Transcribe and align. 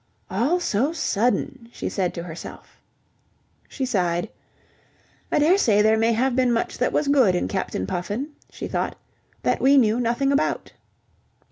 "All 0.31 0.59
so 0.59 0.91
sudden," 0.93 1.69
she 1.71 1.87
said 1.87 2.11
to 2.15 2.23
herself. 2.23 2.81
She 3.67 3.85
sighed. 3.85 4.29
"I 5.31 5.37
daresay 5.37 5.83
there 5.83 5.95
may 5.95 6.13
have 6.13 6.35
been 6.35 6.51
much 6.51 6.79
that 6.79 6.91
was 6.91 7.07
good 7.07 7.35
in 7.35 7.47
Captain 7.47 7.85
Puffin," 7.85 8.29
she 8.49 8.67
thought, 8.67 8.97
"that 9.43 9.61
we 9.61 9.77
knew 9.77 9.99
nothing 9.99 10.31
about." 10.31 10.73